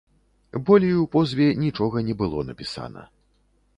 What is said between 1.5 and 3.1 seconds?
нічога не было напісана.